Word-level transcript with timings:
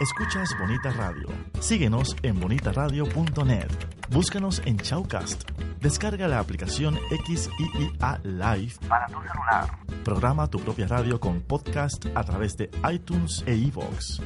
Escuchas 0.00 0.56
Bonita 0.56 0.92
Radio. 0.92 1.26
Síguenos 1.58 2.14
en 2.22 2.38
bonitaradio.net. 2.38 3.66
Búscanos 4.10 4.62
en 4.64 4.78
Chaucast. 4.78 5.42
Descarga 5.80 6.28
la 6.28 6.38
aplicación 6.38 6.96
XIIA 7.26 8.20
Live 8.22 8.74
para 8.88 9.06
tu 9.06 9.14
celular. 9.14 9.68
Programa 10.04 10.46
tu 10.46 10.60
propia 10.60 10.86
radio 10.86 11.18
con 11.18 11.40
podcast 11.40 12.06
a 12.14 12.22
través 12.22 12.56
de 12.56 12.70
iTunes 12.92 13.42
e 13.44 13.56
iVoox. 13.56 14.20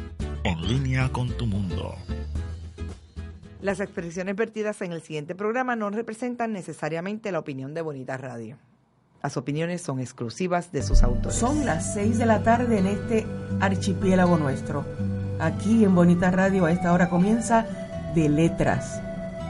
En 0.44 0.60
línea 0.60 1.08
con 1.10 1.30
tu 1.38 1.46
mundo. 1.46 1.94
Las 3.62 3.80
expresiones 3.80 4.36
vertidas 4.36 4.82
en 4.82 4.92
el 4.92 5.00
siguiente 5.00 5.34
programa 5.34 5.74
no 5.74 5.88
representan 5.88 6.52
necesariamente 6.52 7.32
la 7.32 7.38
opinión 7.38 7.72
de 7.72 7.80
Bonita 7.80 8.18
Radio. 8.18 8.58
Las 9.22 9.38
opiniones 9.38 9.80
son 9.80 10.00
exclusivas 10.00 10.70
de 10.70 10.82
sus 10.82 11.02
autores. 11.02 11.38
Son 11.38 11.64
las 11.64 11.94
6 11.94 12.18
de 12.18 12.26
la 12.26 12.42
tarde 12.42 12.78
en 12.78 12.88
este 12.88 13.26
archipiélago 13.60 14.36
nuestro. 14.36 14.84
Aquí 15.42 15.82
en 15.82 15.96
Bonita 15.96 16.30
Radio 16.30 16.66
a 16.66 16.70
esta 16.70 16.92
hora 16.92 17.10
comienza 17.10 17.66
De 18.14 18.28
Letras, 18.28 19.02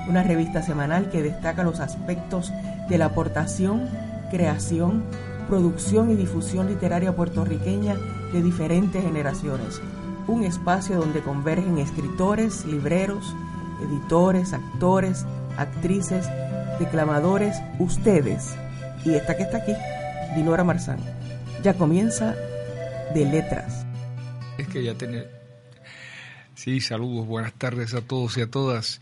una 0.09 0.23
revista 0.23 0.63
semanal 0.63 1.11
que 1.11 1.23
destaca 1.23 1.65
los 1.65 1.81
aspectos 1.81 2.51
de 2.89 2.97
la 2.97 3.05
aportación, 3.05 3.91
creación, 4.31 5.05
producción 5.51 6.11
y 6.11 6.15
difusión 6.15 6.69
literaria 6.69 7.15
puertorriqueña 7.15 7.95
de 8.33 8.43
diferentes 8.43 9.03
generaciones. 9.03 9.83
Un 10.29 10.45
espacio 10.45 10.97
donde 10.97 11.21
convergen 11.21 11.77
escritores, 11.77 12.65
libreros, 12.65 13.37
editores, 13.87 14.55
actores, 14.55 15.27
actrices, 15.59 16.27
declamadores, 16.79 17.61
ustedes. 17.79 18.57
Y 19.05 19.13
esta 19.13 19.37
que 19.37 19.43
está 19.43 19.59
aquí, 19.59 19.75
Dinora 20.37 20.65
Marzán. 20.65 21.01
Ya 21.63 21.75
comienza 21.75 22.35
De 23.13 23.27
Letras. 23.27 23.85
Es 24.57 24.69
que 24.69 24.83
ya 24.83 24.95
tiene 24.95 25.42
Sí, 26.63 26.81
saludos, 26.81 27.27
buenas 27.27 27.55
tardes 27.55 27.93
a 27.93 28.03
todos 28.03 28.37
y 28.37 28.41
a 28.41 28.47
todas. 28.49 29.01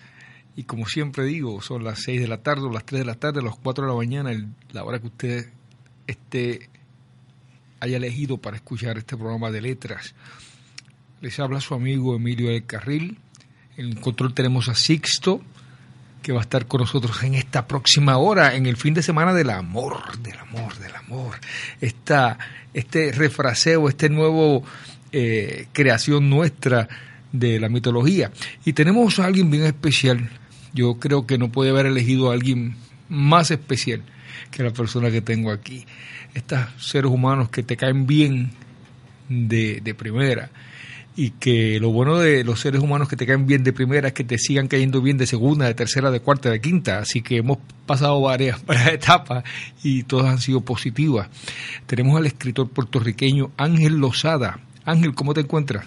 Y 0.56 0.62
como 0.62 0.86
siempre 0.86 1.25
digo, 1.25 1.61
son 1.61 1.84
las 1.84 2.00
6 2.05 2.22
de 2.22 2.27
la 2.27 2.39
tarde, 2.39 2.62
o 2.62 2.72
las 2.72 2.86
3 2.86 3.00
de 3.00 3.05
la 3.05 3.16
tarde, 3.16 3.42
las 3.42 3.56
4 3.56 3.84
de 3.84 3.91
la 3.91 3.97
mañana, 3.98 4.30
la 4.72 4.83
hora 4.83 4.98
que 4.98 5.08
usted 5.08 5.50
esté, 6.06 6.70
haya 7.78 7.98
elegido 7.98 8.38
para 8.38 8.56
escuchar 8.56 8.97
este 8.97 9.14
programa 9.14 9.50
de 9.50 9.61
letras. 9.61 10.14
Les 11.20 11.38
habla 11.38 11.61
su 11.61 11.75
amigo 11.75 12.16
Emilio 12.16 12.48
del 12.48 12.64
Carril. 12.64 13.19
En 13.77 13.94
control 13.97 14.33
tenemos 14.33 14.70
a 14.70 14.75
Sixto, 14.75 15.42
que 16.22 16.33
va 16.33 16.38
a 16.38 16.44
estar 16.44 16.64
con 16.64 16.81
nosotros 16.81 17.22
en 17.25 17.34
esta 17.34 17.66
próxima 17.66 18.16
hora, 18.16 18.55
en 18.55 18.64
el 18.64 18.78
fin 18.78 18.94
de 18.94 19.03
semana 19.03 19.34
del 19.34 19.50
amor, 19.50 20.19
del 20.22 20.38
amor, 20.38 20.78
del 20.78 20.97
amor. 20.97 21.38
Esta, 21.83 22.38
este 22.72 23.12
refraseo, 23.12 23.91
este 23.91 24.08
nuevo 24.08 24.64
eh, 25.12 25.66
creación 25.75 26.31
nuestra 26.31 26.88
de 27.33 27.61
la 27.61 27.69
mitología. 27.69 28.31
Y 28.64 28.73
tenemos 28.73 29.19
a 29.19 29.27
alguien 29.27 29.50
bien 29.50 29.64
especial. 29.64 30.31
Yo 30.73 30.95
creo 30.95 31.27
que 31.27 31.39
no 31.39 31.50
puede 31.50 31.70
haber 31.70 31.87
elegido 31.87 32.31
a 32.31 32.34
alguien 32.34 32.77
más 33.09 33.50
especial 33.50 34.03
que 34.50 34.62
la 34.62 34.70
persona 34.70 35.11
que 35.11 35.20
tengo 35.20 35.50
aquí. 35.50 35.87
Estos 36.34 36.61
seres 36.78 37.11
humanos 37.11 37.50
que 37.50 37.62
te 37.62 37.77
caen 37.77 38.06
bien 38.06 38.50
de, 39.28 39.81
de 39.83 39.95
primera 39.95 40.50
y 41.17 41.31
que 41.31 41.78
lo 41.81 41.91
bueno 41.91 42.19
de 42.19 42.45
los 42.45 42.61
seres 42.61 42.81
humanos 42.81 43.09
que 43.09 43.17
te 43.17 43.27
caen 43.27 43.47
bien 43.47 43.65
de 43.65 43.72
primera 43.72 44.09
es 44.09 44.15
que 44.15 44.25
te 44.25 44.39
sigan 44.39 44.69
cayendo 44.69 45.03
bien 45.03 45.19
de 45.19 45.27
segunda, 45.27 45.67
de 45.67 45.75
tercera, 45.75 46.11
de 46.11 46.20
cuarta, 46.20 46.50
de 46.50 46.61
quinta. 46.61 46.98
Así 46.98 47.20
que 47.20 47.39
hemos 47.39 47.59
pasado 47.87 48.20
varias, 48.20 48.65
varias 48.67 48.94
etapas 48.94 49.44
y 49.83 50.05
todas 50.05 50.27
han 50.27 50.39
sido 50.39 50.61
positivas. 50.61 51.28
Tenemos 51.87 52.17
al 52.17 52.27
escritor 52.27 52.70
puertorriqueño 52.70 53.50
Ángel 53.56 53.97
Lozada. 53.97 54.61
Ángel, 54.84 55.15
¿cómo 55.15 55.34
te 55.34 55.41
encuentras? 55.41 55.87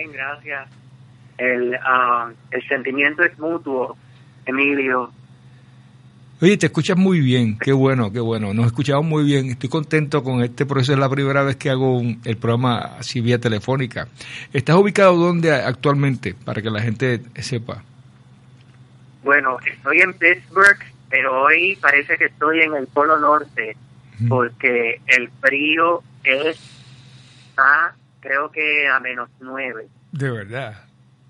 Bien, 0.00 0.12
gracias. 0.12 0.68
El, 1.36 1.74
uh, 1.74 2.32
el 2.50 2.68
sentimiento 2.68 3.22
es 3.22 3.38
mutuo, 3.38 3.98
Emilio. 4.46 5.12
Oye, 6.40 6.56
te 6.56 6.66
escuchas 6.66 6.96
muy 6.96 7.20
bien, 7.20 7.58
qué 7.58 7.72
bueno, 7.72 8.10
qué 8.10 8.20
bueno. 8.20 8.54
Nos 8.54 8.66
escuchamos 8.66 9.04
muy 9.04 9.24
bien. 9.24 9.50
Estoy 9.50 9.68
contento 9.68 10.22
con 10.22 10.42
este 10.42 10.64
proceso. 10.64 10.94
Es 10.94 10.98
la 10.98 11.10
primera 11.10 11.42
vez 11.42 11.56
que 11.56 11.68
hago 11.68 12.00
el 12.00 12.36
programa 12.38 12.78
así 12.98 13.20
vía 13.20 13.38
telefónica. 13.38 14.08
¿Estás 14.54 14.76
ubicado 14.76 15.16
dónde 15.16 15.52
actualmente? 15.52 16.34
Para 16.34 16.62
que 16.62 16.70
la 16.70 16.80
gente 16.80 17.20
sepa. 17.42 17.82
Bueno, 19.22 19.58
estoy 19.66 20.00
en 20.00 20.14
Pittsburgh, 20.14 20.78
pero 21.10 21.42
hoy 21.42 21.76
parece 21.76 22.16
que 22.16 22.24
estoy 22.24 22.60
en 22.60 22.74
el 22.74 22.86
Polo 22.86 23.18
Norte, 23.18 23.76
porque 24.30 25.02
el 25.08 25.28
frío 25.42 26.02
es 26.24 26.58
a 27.58 27.92
creo 28.20 28.50
que 28.50 28.86
a 28.88 29.00
menos 29.00 29.28
nueve. 29.40 29.88
De 30.12 30.30
verdad. 30.30 30.84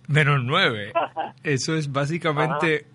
Menos 0.08 0.40
nueve. 0.42 0.92
Eso 1.44 1.76
es 1.76 1.90
básicamente, 1.90 2.86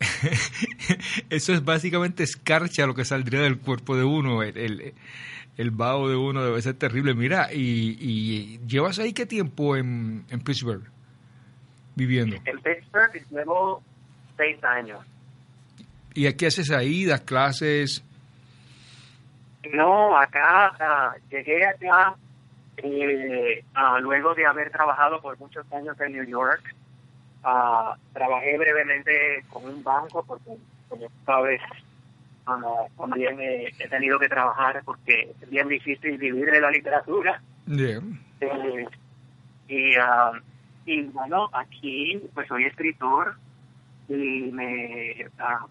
eso 1.29 1.53
es 1.53 1.63
básicamente 1.63 2.23
escarcha 2.23 2.85
lo 2.85 2.94
que 2.94 3.06
saldría 3.06 3.41
del 3.41 3.57
cuerpo 3.57 3.95
de 3.95 4.03
uno. 4.03 4.44
El, 4.44 4.57
el, 4.57 4.94
el 5.57 5.72
vaho 5.72 6.09
de 6.09 6.16
uno 6.16 6.44
debe 6.44 6.61
ser 6.61 6.75
terrible. 6.75 7.16
Mira, 7.16 7.51
y, 7.51 7.97
y 8.00 8.59
¿llevas 8.67 9.00
ahí 9.00 9.13
qué 9.13 9.25
tiempo 9.25 9.78
en, 9.78 10.25
en 10.29 10.41
Pittsburgh 10.41 10.83
viviendo? 11.95 12.35
En 12.45 12.59
Pittsburgh 12.62 13.13
llevo 13.31 13.81
seis 14.38 14.63
años. 14.63 15.00
¿Y 16.13 16.31
qué 16.33 16.47
haces 16.47 16.69
ahí? 16.69 17.06
¿Das 17.06 17.22
clases? 17.22 18.03
No, 19.73 20.17
acá, 20.17 20.72
uh, 20.79 21.29
llegué 21.31 21.66
acá 21.66 22.16
eh, 22.78 23.63
uh, 23.75 24.00
luego 24.02 24.34
de 24.36 24.46
haber 24.46 24.72
trabajado 24.72 25.22
por 25.22 25.38
muchos 25.40 25.66
años 25.72 26.00
en 26.02 26.13
New 26.13 26.25
York, 26.25 26.75
uh, 27.44 27.97
trabajé 28.13 28.58
brevemente 28.58 29.44
con 29.50 29.66
un 29.66 29.84
banco 29.84 30.24
porque, 30.25 30.58
como 30.90 31.08
sabes, 31.25 31.62
uh, 32.47 32.90
también 32.97 33.40
he, 33.40 33.68
he, 33.80 33.88
tenido 33.88 34.19
que 34.19 34.30
trabajar 34.30 34.81
porque 34.86 35.34
es 35.41 35.50
bien 35.50 35.68
difícil 35.68 36.18
vivir 36.18 36.52
de 36.52 36.62
la 36.62 36.72
literatura. 36.72 37.41
Yeah. 37.68 38.02
Eh, 38.41 38.88
y, 39.68 39.96
y 40.86 41.02
bueno, 41.07 41.50
aquí 41.53 42.22
pues 42.34 42.47
soy 42.47 42.66
escritor 42.66 43.36
y 44.07 44.52
me 44.52 45.28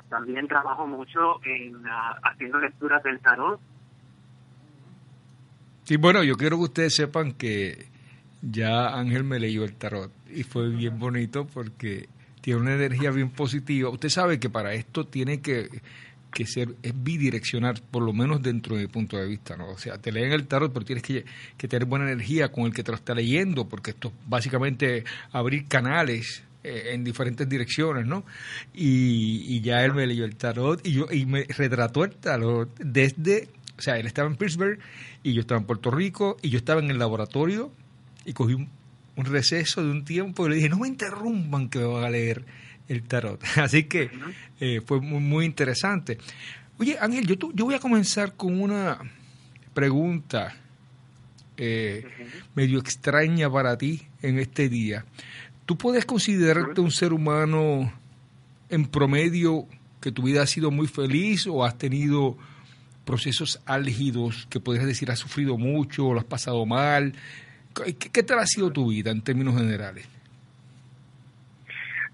también 0.08 0.48
trabajo 0.48 0.86
mucho 0.88 1.40
en 1.44 1.80
haciendo 2.24 2.58
lecturas 2.58 3.02
del 3.04 3.20
tarot 3.20 3.60
Sí, 5.84 5.96
bueno, 5.96 6.24
yo 6.24 6.36
quiero 6.36 6.56
que 6.56 6.64
ustedes 6.64 6.94
sepan 6.94 7.32
que 7.32 7.86
ya 8.40 8.88
Ángel 8.98 9.22
me 9.22 9.38
leyó 9.38 9.64
el 9.64 9.74
tarot 9.74 10.10
y 10.34 10.42
fue 10.42 10.70
bien 10.70 10.98
bonito 10.98 11.46
porque 11.46 12.08
tiene 12.40 12.60
una 12.60 12.74
energía 12.74 13.10
bien 13.10 13.30
positiva. 13.30 13.90
Usted 13.90 14.08
sabe 14.08 14.40
que 14.40 14.48
para 14.48 14.72
esto 14.72 15.06
tiene 15.06 15.42
que, 15.42 15.68
que 16.32 16.46
ser, 16.46 16.74
bidireccional, 16.94 17.82
por 17.90 18.02
lo 18.02 18.14
menos 18.14 18.42
dentro 18.42 18.76
de 18.76 18.82
mi 18.82 18.88
punto 18.88 19.18
de 19.18 19.26
vista, 19.26 19.58
¿no? 19.58 19.68
O 19.68 19.78
sea, 19.78 19.98
te 19.98 20.10
leen 20.10 20.32
el 20.32 20.46
tarot, 20.46 20.72
pero 20.72 20.86
tienes 20.86 21.02
que, 21.02 21.26
que 21.58 21.68
tener 21.68 21.86
buena 21.86 22.10
energía 22.10 22.50
con 22.50 22.64
el 22.64 22.72
que 22.72 22.82
te 22.82 22.90
lo 22.90 22.96
está 22.96 23.14
leyendo, 23.14 23.68
porque 23.68 23.90
esto 23.90 24.08
es 24.08 24.14
básicamente 24.26 25.04
abrir 25.32 25.66
canales 25.68 26.44
eh, 26.62 26.92
en 26.92 27.04
diferentes 27.04 27.46
direcciones, 27.46 28.06
¿no? 28.06 28.24
Y, 28.72 29.44
y 29.54 29.60
ya 29.60 29.84
él 29.84 29.92
me 29.92 30.06
leyó 30.06 30.24
el 30.24 30.36
tarot 30.36 30.80
y, 30.86 30.92
yo, 30.92 31.08
y 31.10 31.26
me 31.26 31.44
retrató 31.44 32.04
el 32.04 32.12
tarot 32.12 32.74
desde 32.78 33.48
o 33.76 33.82
sea, 33.82 33.98
él 33.98 34.06
estaba 34.06 34.28
en 34.28 34.36
Pittsburgh 34.36 34.78
y 35.22 35.32
yo 35.32 35.40
estaba 35.40 35.60
en 35.60 35.66
Puerto 35.66 35.90
Rico 35.90 36.36
y 36.42 36.50
yo 36.50 36.58
estaba 36.58 36.80
en 36.80 36.90
el 36.90 36.98
laboratorio 36.98 37.72
y 38.24 38.32
cogí 38.32 38.54
un, 38.54 38.68
un 39.16 39.24
receso 39.24 39.82
de 39.82 39.90
un 39.90 40.04
tiempo 40.04 40.46
y 40.46 40.50
le 40.50 40.56
dije, 40.56 40.68
no 40.68 40.78
me 40.78 40.88
interrumpan 40.88 41.68
que 41.68 41.78
me 41.78 41.86
van 41.86 42.04
a 42.04 42.10
leer 42.10 42.44
el 42.88 43.02
tarot. 43.02 43.42
Así 43.56 43.84
que 43.84 44.10
eh, 44.60 44.80
fue 44.84 45.00
muy, 45.00 45.20
muy, 45.20 45.44
interesante. 45.44 46.18
Oye, 46.78 46.96
Ángel, 47.00 47.26
yo, 47.26 47.36
yo 47.52 47.64
voy 47.64 47.74
a 47.74 47.78
comenzar 47.78 48.34
con 48.34 48.60
una 48.60 48.98
pregunta 49.72 50.56
eh, 51.56 52.06
medio 52.54 52.78
extraña 52.78 53.50
para 53.50 53.78
ti 53.78 54.02
en 54.22 54.38
este 54.38 54.68
día. 54.68 55.04
¿Tú 55.66 55.78
puedes 55.78 56.04
considerarte 56.04 56.80
un 56.80 56.90
ser 56.90 57.12
humano 57.12 57.92
en 58.68 58.86
promedio 58.86 59.66
que 60.00 60.12
tu 60.12 60.22
vida 60.22 60.42
ha 60.42 60.46
sido 60.46 60.70
muy 60.70 60.86
feliz 60.86 61.46
o 61.46 61.64
has 61.64 61.78
tenido 61.78 62.36
procesos 63.04 63.62
álgidos 63.66 64.46
que 64.50 64.60
podrías 64.60 64.86
decir 64.86 65.10
has 65.10 65.18
sufrido 65.18 65.56
mucho, 65.58 66.12
lo 66.12 66.18
has 66.18 66.24
pasado 66.24 66.64
mal. 66.66 67.14
¿Qué, 67.74 67.96
qué 67.96 68.22
tal 68.22 68.38
ha 68.38 68.46
sido 68.46 68.70
tu 68.72 68.88
vida 68.88 69.10
en 69.10 69.22
términos 69.22 69.56
generales? 69.56 70.08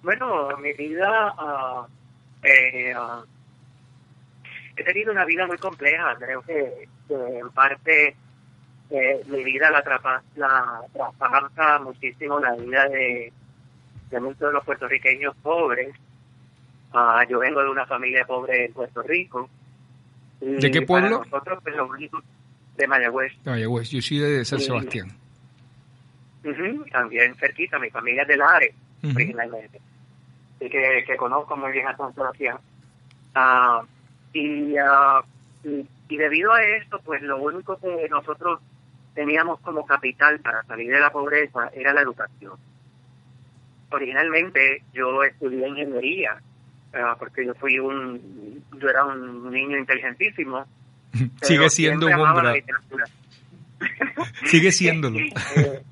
Bueno, 0.03 0.57
mi 0.57 0.73
vida, 0.73 1.35
uh, 1.35 1.87
eh, 2.43 2.95
uh, 2.97 3.23
he 4.77 4.83
tenido 4.83 5.13
una 5.13 5.27
vida 5.27 5.47
muy 5.47 5.59
compleja. 5.59 6.17
Creo 6.19 6.41
que, 6.43 6.89
en 7.11 7.51
parte 7.51 8.17
eh, 8.91 9.23
mi 9.27 9.45
vida 9.45 9.71
la, 9.71 9.83
trapa, 9.83 10.23
muchísimo 11.81 12.41
la 12.41 12.55
vida 12.55 12.89
de, 12.89 13.33
de 14.11 14.21
muchos 14.21 14.41
de 14.41 14.53
los 14.53 14.65
puertorriqueños 14.65 15.37
pobres. 15.43 15.95
Uh, 16.95 17.29
yo 17.29 17.39
vengo 17.39 17.63
de 17.63 17.69
una 17.69 17.87
familia 17.87 18.25
pobre 18.25 18.65
en 18.67 18.73
Puerto 18.73 19.03
Rico. 19.03 19.51
¿De 20.41 20.71
qué 20.71 20.83
pueblo? 20.83 21.19
Nosotros, 21.19 21.61
pues, 21.63 21.77
lo 21.77 21.87
único, 21.87 22.23
de 22.77 22.87
Mayagüez. 22.87 23.33
De 23.45 23.51
Mayagüez, 23.51 23.91
yo 23.91 24.01
soy 24.01 24.19
de 24.19 24.45
San 24.45 24.61
Sebastián. 24.61 25.09
también 26.91 27.35
cerquita, 27.37 27.79
mi 27.79 27.91
familia 27.91 28.23
es 28.23 28.29
de 28.29 28.37
Lares, 28.37 28.75
originalmente. 29.05 29.81
Así 30.57 30.71
que, 30.71 31.05
que 31.07 31.17
conozco 31.17 31.57
muy 31.57 31.73
bien 31.73 31.87
a 31.87 31.97
San 31.97 32.15
Sebastián. 32.15 32.59
Ah, 33.35 33.83
y, 34.33 34.75
uh, 34.75 35.23
y, 35.65 35.87
y 36.09 36.17
debido 36.17 36.53
a 36.53 36.63
esto, 36.63 37.01
pues 37.05 37.23
lo 37.23 37.39
único 37.39 37.79
que 37.79 38.09
nosotros 38.09 38.61
teníamos 39.15 39.61
como 39.61 39.87
capital 39.87 40.41
para 40.41 40.63
salir 40.65 40.91
de 40.91 41.01
la 41.01 41.13
pobreza 41.13 41.71
era 41.75 41.93
la 41.93 42.03
educación. 42.03 42.55
Originalmente 43.91 44.83
yo 44.93 45.23
estudié 45.23 45.69
ingeniería, 45.69 46.41
uh, 46.95 47.19
porque 47.19 47.45
yo 47.45 47.55
fui 47.55 47.79
un, 47.79 48.60
yo 48.81 48.89
era 48.89 49.05
un 49.05 49.51
niño 49.51 49.79
inteligentísimo. 49.79 50.67
Sigue 51.43 51.71
siendo 51.71 52.07
un 52.07 52.15
hombre. 52.15 52.65
Sigue 54.45 54.73
siéndolo. 54.73 55.19
eh, 55.19 55.83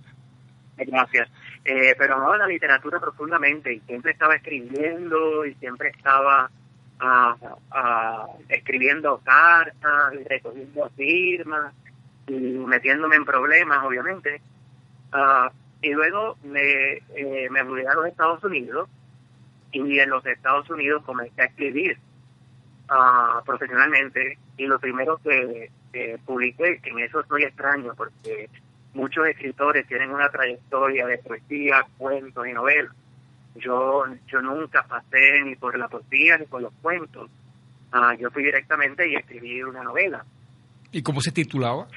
gracias. 0.79 1.29
Eh, 1.65 1.95
pero 1.99 2.15
amaba 2.15 2.39
la 2.39 2.47
literatura 2.47 2.99
profundamente 2.99 3.73
y 3.73 3.81
siempre 3.81 4.13
estaba 4.13 4.35
escribiendo 4.37 5.45
y 5.45 5.55
siempre 5.55 5.91
estaba 5.91 6.51
uh, 7.03 7.47
uh, 7.47 8.45
escribiendo 8.49 9.19
cartas 9.19 10.15
y 10.15 10.25
recogiendo 10.25 10.91
firmas 10.97 11.75
y 12.27 12.33
metiéndome 12.33 13.17
en 13.17 13.25
problemas, 13.25 13.85
obviamente. 13.85 14.41
Uh, 15.13 15.51
y 15.83 15.91
luego 15.93 16.37
me, 16.43 16.95
eh, 17.15 17.49
me 17.51 17.63
mudé 17.65 17.87
a 17.87 17.95
los 17.95 18.07
Estados 18.07 18.43
Unidos 18.45 18.89
y 19.71 19.99
en 19.99 20.11
los 20.11 20.25
Estados 20.27 20.69
Unidos 20.71 21.03
comencé 21.05 21.43
a 21.43 21.47
escribir 21.47 21.99
uh, 22.91 23.45
profesionalmente 23.45 24.39
y 24.57 24.67
lo 24.67 24.79
primero 24.79 25.19
que, 25.19 25.71
que 25.93 26.19
publiqué, 26.25 26.81
que 26.81 26.91
en 26.91 27.01
eso 27.01 27.21
estoy 27.21 27.45
extraño 27.45 27.95
porque 27.97 28.49
muchos 28.95 29.27
escritores 29.29 29.87
tienen 29.87 30.11
una 30.11 30.29
trayectoria 30.29 31.07
de 31.07 31.19
poesía, 31.19 31.87
cuentos 31.97 32.47
y 32.47 32.53
novelas. 32.53 32.93
Yo, 33.57 34.05
yo 34.27 34.41
nunca 34.41 34.85
pasé 34.85 35.43
ni 35.45 35.57
por 35.57 35.77
la 35.79 35.89
poesía 35.89 36.39
ni 36.39 36.47
por 36.47 36.63
los 36.63 36.73
cuentos. 36.81 37.31
Uh, 37.93 38.17
yo 38.19 38.31
fui 38.31 38.45
directamente 38.45 39.09
y 39.09 39.17
escribí 39.17 39.63
una 39.63 39.83
novela. 39.83 40.25
¿Y 40.93 41.03
cómo 41.03 41.21
se 41.21 41.33
titulaba? 41.33 41.89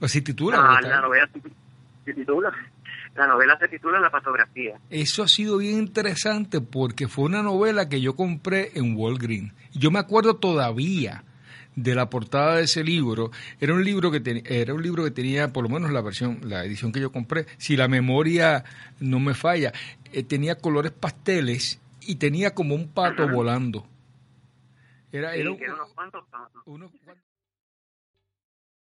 ¿O 0.00 0.08
se 0.08 0.20
titula? 0.20 0.58
Ah, 0.60 0.80
la 0.80 1.00
novela 1.00 1.28
se 2.04 2.12
titula. 2.14 2.52
La 3.14 3.26
novela 3.28 3.56
se 3.58 3.68
titula 3.68 4.00
La 4.00 4.10
Patografía. 4.10 4.78
Eso 4.90 5.22
ha 5.22 5.28
sido 5.28 5.58
bien 5.58 5.78
interesante 5.78 6.60
porque 6.60 7.06
fue 7.08 7.24
una 7.26 7.42
novela 7.42 7.88
que 7.88 8.00
yo 8.00 8.16
compré 8.16 8.72
en 8.74 8.96
Walgreens. 8.96 9.52
Yo 9.72 9.90
me 9.90 9.98
acuerdo 10.00 10.36
todavía 10.36 11.22
de 11.76 11.94
la 11.94 12.08
portada 12.10 12.56
de 12.56 12.64
ese 12.64 12.82
libro. 12.84 13.30
Era 13.60 13.74
un 13.74 13.84
libro 13.84 14.10
que 14.10 14.20
ten, 14.20 14.42
era 14.46 14.74
un 14.74 14.82
libro 14.82 15.04
que 15.04 15.10
tenía, 15.10 15.52
por 15.52 15.62
lo 15.64 15.68
menos 15.68 15.90
la 15.90 16.00
versión, 16.02 16.40
la 16.42 16.64
edición 16.64 16.92
que 16.92 17.00
yo 17.00 17.12
compré, 17.12 17.46
si 17.56 17.76
la 17.76 17.88
memoria 17.88 18.64
no 19.00 19.20
me 19.20 19.34
falla, 19.34 19.72
eh, 20.12 20.22
tenía 20.22 20.56
colores 20.56 20.92
pasteles 20.92 21.80
y 22.00 22.16
tenía 22.16 22.54
como 22.54 22.74
un 22.74 22.88
pato 22.88 23.28
volando. 23.28 23.86
Era, 25.12 25.32
Sí, 25.34 25.40
era 25.40 25.52
unos 25.74 25.92
cuantos 25.94 26.24
unos- 26.66 26.90